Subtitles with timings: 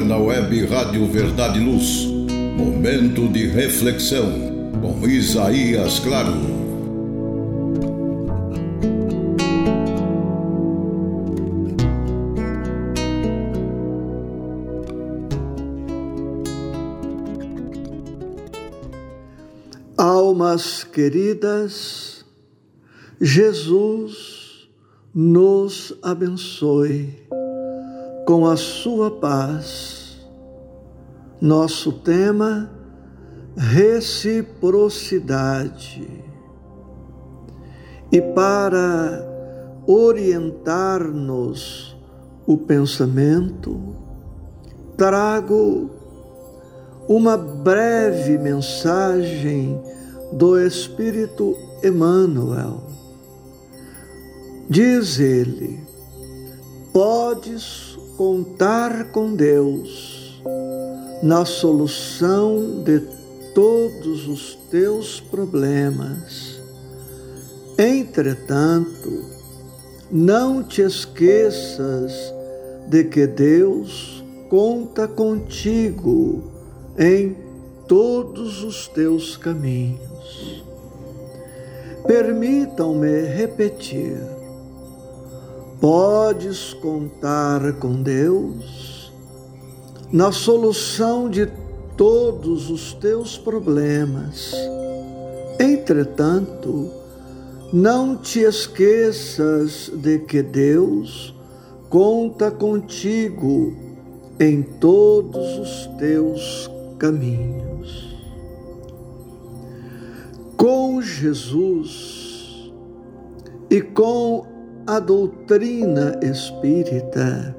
[0.00, 2.06] ar na web Rádio Verdade e Luz.
[2.56, 6.32] Momento de reflexão com Isaías Claro.
[19.96, 22.24] Almas queridas,
[23.20, 24.68] Jesus
[25.14, 27.20] nos abençoe
[28.30, 30.16] com a sua paz.
[31.40, 32.70] Nosso tema:
[33.56, 36.22] reciprocidade.
[38.12, 39.28] E para
[39.84, 41.96] orientar-nos
[42.46, 43.96] o pensamento,
[44.96, 45.90] trago
[47.08, 49.82] uma breve mensagem
[50.34, 52.80] do Espírito Emmanuel.
[54.68, 55.80] Diz ele:
[56.92, 57.89] Podes
[58.20, 60.42] contar com Deus
[61.22, 63.00] na solução de
[63.54, 66.60] todos os teus problemas.
[67.78, 69.24] Entretanto,
[70.10, 72.12] não te esqueças
[72.88, 76.42] de que Deus conta contigo
[76.98, 77.34] em
[77.88, 80.62] todos os teus caminhos.
[82.06, 84.39] Permitam-me repetir
[85.80, 89.10] Podes contar com Deus
[90.12, 91.48] na solução de
[91.96, 94.52] todos os teus problemas.
[95.58, 96.90] Entretanto,
[97.72, 101.34] não te esqueças de que Deus
[101.88, 103.72] conta contigo
[104.38, 108.18] em todos os teus caminhos.
[110.58, 112.70] Com Jesus
[113.70, 114.49] e com
[114.86, 117.56] a doutrina espírita,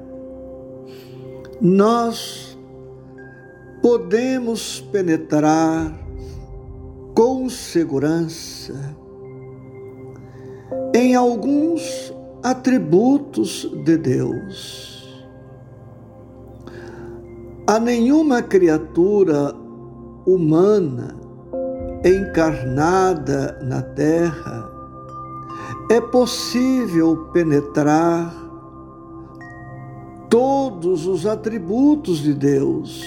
[1.60, 2.58] nós
[3.80, 5.92] podemos penetrar
[7.14, 8.74] com segurança
[10.94, 15.22] em alguns atributos de Deus.
[17.66, 19.54] A nenhuma criatura
[20.26, 21.16] humana
[22.04, 24.71] encarnada na Terra
[25.92, 28.34] é possível penetrar
[30.30, 33.04] todos os atributos de Deus,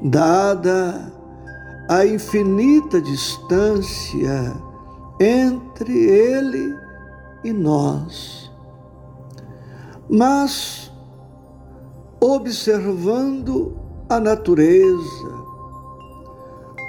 [0.00, 1.12] dada
[1.90, 4.56] a infinita distância
[5.18, 6.72] entre Ele
[7.42, 8.48] e nós.
[10.08, 10.92] Mas,
[12.20, 13.76] observando
[14.08, 15.34] a natureza,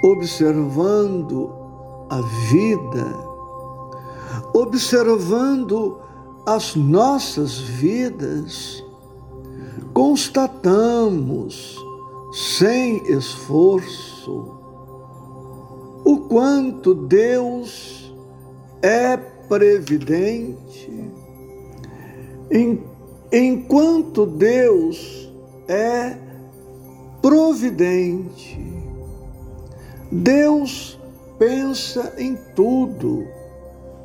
[0.04, 1.52] observando
[2.08, 3.27] a vida,
[4.54, 5.98] observando
[6.46, 8.82] as nossas vidas,
[9.92, 11.76] constatamos,
[12.32, 14.58] sem esforço,
[16.04, 18.14] o quanto Deus
[18.82, 21.12] é previdente,
[23.32, 25.30] enquanto Deus
[25.66, 26.16] é
[27.20, 28.58] providente.
[30.10, 30.98] Deus
[31.38, 33.26] pensa em tudo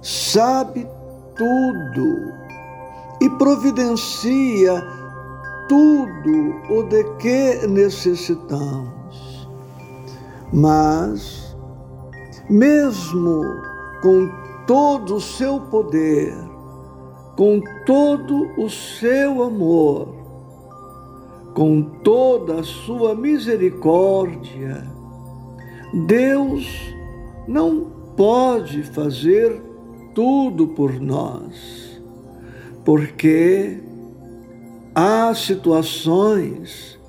[0.03, 0.85] sabe
[1.35, 2.33] tudo
[3.21, 4.83] e providencia
[5.69, 9.47] tudo o de que necessitamos.
[10.51, 11.55] Mas,
[12.49, 13.41] mesmo
[14.01, 14.29] com
[14.67, 16.35] todo o seu poder,
[17.37, 20.13] com todo o seu amor,
[21.55, 24.85] com toda a sua misericórdia,
[26.05, 26.93] Deus
[27.47, 29.72] não pode fazer
[30.13, 32.01] tudo por nós,
[32.85, 33.79] porque
[34.93, 36.99] há situações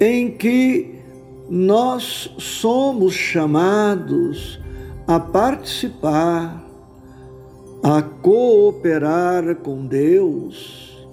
[0.00, 0.98] em que
[1.48, 4.60] nós somos chamados
[5.06, 6.64] a participar,
[7.82, 11.06] a cooperar com Deus,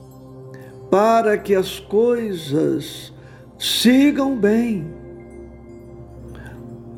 [0.89, 3.13] para que as coisas
[3.57, 4.87] sigam bem.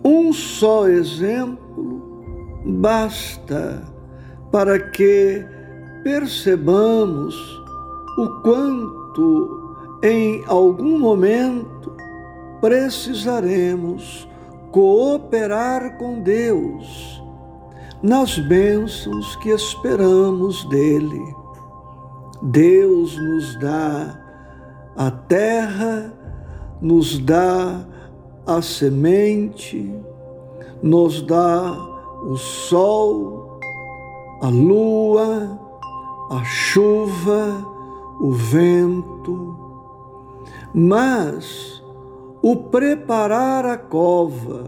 [0.04, 2.11] Um só exemplo
[2.66, 3.81] basta
[4.52, 5.46] para que
[6.04, 7.36] percebamos
[8.18, 11.96] o quanto em algum momento
[12.60, 14.28] precisaremos
[14.72, 17.22] cooperar com Deus
[18.02, 21.36] nas bênçãos que esperamos dele.
[22.42, 24.19] Deus nos dá
[24.96, 26.12] a terra,
[26.81, 27.86] nos dá
[28.46, 29.94] a semente,
[30.81, 31.91] nos dá
[32.24, 33.60] o sol,
[34.42, 35.60] a lua,
[36.30, 37.66] a chuva,
[38.20, 39.60] o vento.
[40.74, 41.84] mas
[42.42, 44.64] o preparar a cova,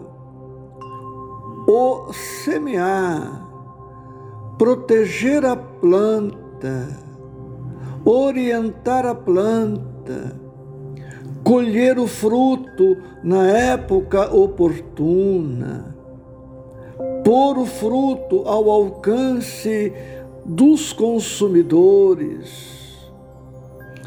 [1.67, 3.47] o semear,
[4.57, 6.99] proteger a planta,
[8.05, 10.39] orientar a planta,
[11.43, 15.95] colher o fruto na época oportuna,
[17.23, 19.93] pôr o fruto ao alcance
[20.45, 22.73] dos consumidores.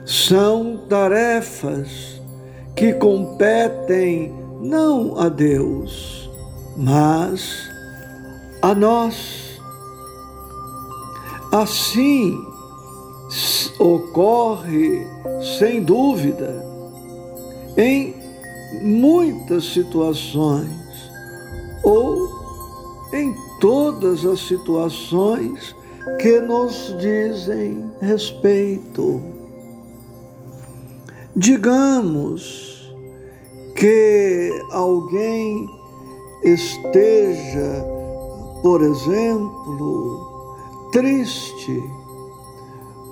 [0.05, 2.21] São tarefas
[2.75, 6.31] que competem não a Deus,
[6.77, 7.69] mas
[8.63, 9.47] a nós.
[11.53, 12.37] Assim
[13.79, 15.07] ocorre,
[15.59, 16.65] sem dúvida,
[17.77, 18.15] em
[18.83, 20.71] muitas situações,
[21.83, 22.36] ou
[23.13, 25.75] em todas as situações
[26.21, 29.21] que nos dizem respeito.
[31.35, 32.95] Digamos
[33.75, 35.69] que alguém
[36.43, 37.85] esteja,
[38.63, 40.27] por exemplo,
[40.93, 41.83] triste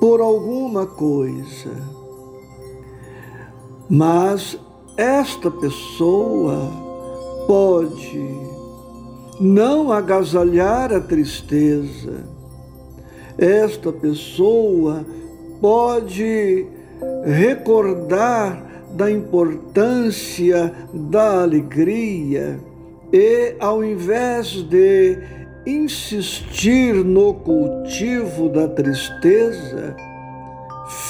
[0.00, 1.73] por alguma coisa,
[3.90, 4.58] mas
[4.97, 6.70] esta pessoa
[7.47, 8.54] pode
[9.41, 12.25] não agasalhar a tristeza,
[13.37, 15.05] esta pessoa
[15.61, 16.67] pode
[17.25, 22.61] recordar da importância da alegria
[23.13, 25.19] e, ao invés de
[25.67, 29.97] insistir no cultivo da tristeza,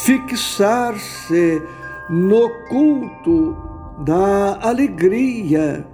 [0.04, 1.60] fixar-se
[2.08, 3.56] no culto
[4.04, 5.84] da alegria,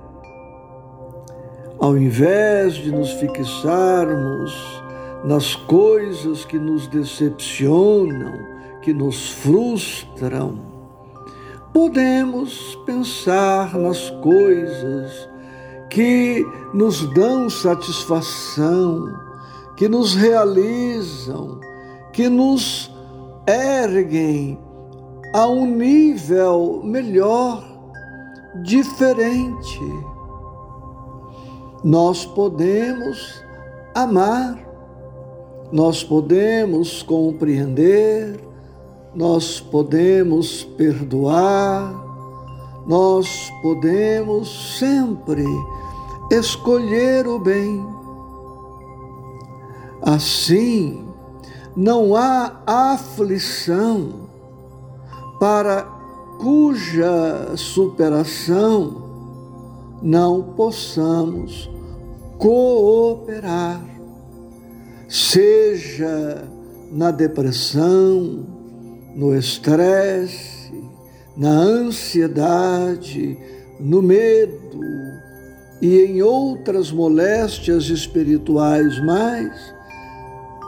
[1.81, 4.83] ao invés de nos fixarmos
[5.25, 8.35] nas coisas que nos decepcionam,
[8.83, 10.61] que nos frustram,
[11.73, 15.29] podemos pensar nas coisas
[15.89, 19.07] que nos dão satisfação,
[19.77, 21.61] que nos realizam,
[22.13, 22.91] que nos
[23.47, 24.59] erguem
[25.35, 27.65] a um nível melhor,
[28.63, 30.10] diferente.
[31.83, 33.43] Nós podemos
[33.95, 34.59] amar,
[35.73, 38.39] nós podemos compreender,
[39.15, 41.95] nós podemos perdoar,
[42.87, 45.47] nós podemos sempre
[46.31, 47.83] escolher o bem.
[50.03, 51.09] Assim,
[51.75, 54.29] não há aflição
[55.39, 55.83] para
[56.39, 59.10] cuja superação
[60.03, 61.71] não possamos
[62.39, 63.85] cooperar,
[65.09, 66.49] seja
[66.91, 68.47] na depressão,
[69.15, 70.73] no estresse,
[71.37, 73.37] na ansiedade,
[73.79, 74.81] no medo
[75.81, 79.75] e em outras moléstias espirituais mais,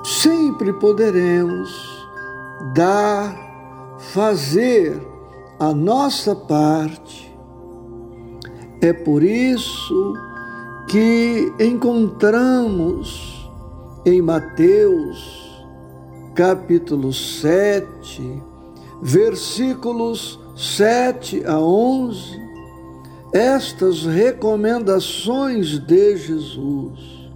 [0.04, 1.70] sempre poderemos
[2.74, 3.36] dar
[4.12, 5.00] fazer
[5.58, 7.31] a nossa parte.
[8.82, 10.14] É por isso
[10.88, 13.48] que encontramos
[14.04, 15.64] em Mateus,
[16.34, 18.42] capítulo 7,
[19.00, 22.42] versículos 7 a 11,
[23.32, 27.30] estas recomendações de Jesus.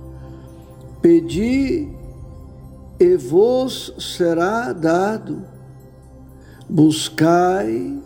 [1.00, 1.88] Pedi
[2.98, 5.44] e vos será dado
[6.68, 7.96] Buscai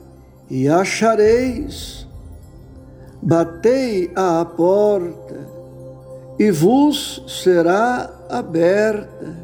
[0.50, 2.06] e achareis,
[3.22, 5.38] batei à porta
[6.38, 9.36] e vos será aberta,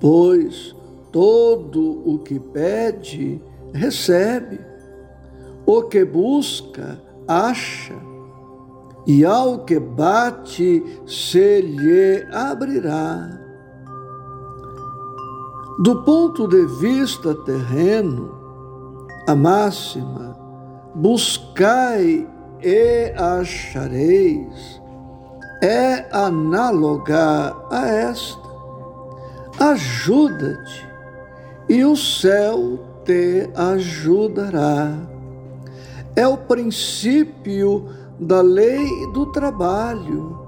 [0.00, 0.74] pois
[1.10, 3.42] todo o que pede,
[3.72, 4.60] recebe,
[5.66, 7.94] o que busca, acha,
[9.06, 13.40] e ao que bate, se lhe abrirá.
[15.80, 18.34] Do ponto de vista terreno,
[19.26, 20.36] a máxima,
[20.94, 22.28] buscai
[22.62, 24.80] e achareis,
[25.62, 28.48] é análoga a esta.
[29.58, 30.88] Ajuda-te
[31.68, 34.96] e o céu te ajudará.
[36.14, 37.88] É o princípio
[38.18, 40.38] da lei do trabalho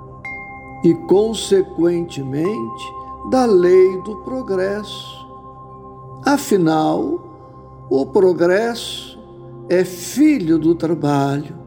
[0.84, 2.92] e, consequentemente,
[3.30, 5.28] da lei do progresso.
[6.24, 9.18] Afinal, o progresso
[9.68, 11.59] é filho do trabalho,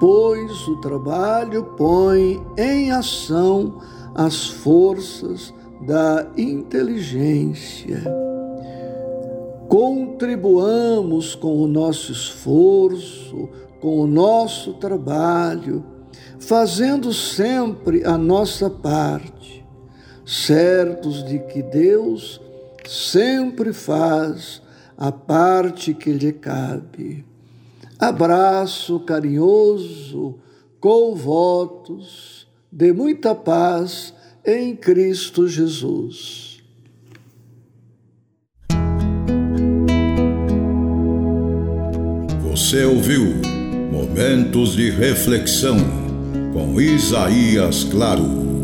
[0.00, 3.78] pois o trabalho põe em ação
[4.14, 5.52] as forças
[5.82, 8.02] da inteligência.
[9.68, 13.48] contribuamos com o nosso esforço,
[13.80, 15.84] com o nosso trabalho,
[16.40, 19.64] fazendo sempre a nossa parte,
[20.26, 22.40] certos de que Deus
[22.84, 24.60] sempre faz
[24.98, 27.29] a parte que lhe cabe.
[28.00, 30.38] Abraço carinhoso,
[30.80, 36.62] com votos de muita paz em Cristo Jesus.
[42.42, 43.34] Você ouviu
[43.92, 45.76] Momentos de Reflexão
[46.54, 48.59] com Isaías Claro.